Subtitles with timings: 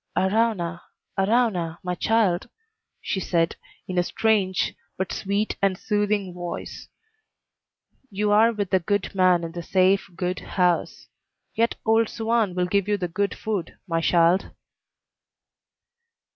[0.17, 0.81] "Arauna,
[1.15, 2.49] arauna, my shild,"
[3.01, 3.55] she said,
[3.87, 6.87] in a strange but sweet and soothing voice,
[8.09, 11.07] "you are with the good man in the safe, good house.
[11.55, 14.49] Let old Suan give you the good food, my shild."